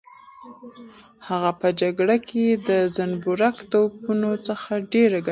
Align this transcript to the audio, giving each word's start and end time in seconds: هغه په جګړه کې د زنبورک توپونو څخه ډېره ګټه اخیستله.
هغه 1.27 1.51
په 1.61 1.67
جګړه 1.81 2.15
کې 2.29 2.45
د 2.67 2.69
زنبورک 2.95 3.57
توپونو 3.71 4.31
څخه 4.47 4.71
ډېره 4.93 5.17
ګټه 5.17 5.17
اخیستله. 5.17 5.29